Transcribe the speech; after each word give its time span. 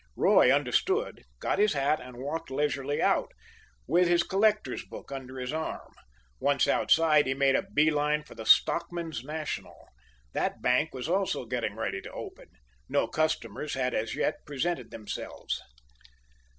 Roy 0.15 0.51
understood, 0.51 1.25
got 1.39 1.59
his 1.59 1.73
hat, 1.73 1.99
and 2.01 2.17
walked 2.17 2.49
leisurely 2.49 2.99
out, 3.03 3.31
with 3.85 4.07
his 4.07 4.23
collector's 4.23 4.83
book 4.83 5.11
under 5.11 5.37
his 5.37 5.53
arm. 5.53 5.93
Once 6.39 6.67
outside, 6.67 7.27
he 7.27 7.35
made 7.35 7.55
a 7.55 7.61
bee 7.71 7.91
line 7.91 8.23
for 8.23 8.33
the 8.33 8.47
Stockmen's 8.47 9.23
National. 9.23 9.89
That 10.33 10.59
bank 10.59 10.91
was 10.91 11.07
also 11.07 11.45
getting 11.45 11.75
ready 11.75 12.01
to 12.01 12.11
open. 12.13 12.47
No 12.89 13.07
customers 13.07 13.75
had, 13.75 13.93
as 13.93 14.15
yet, 14.15 14.43
presented 14.47 14.89
themselves. 14.89 15.61